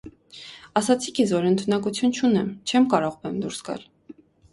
-Ասացի 0.79 1.11
քեզ, 1.19 1.33
որ 1.35 1.45
ընդունակություն 1.49 2.15
չունեմ, 2.21 2.49
չեմ 2.71 2.87
կարող 2.95 3.19
բեմ 3.27 3.37
դուրս 3.45 3.61
գալ: 3.69 3.85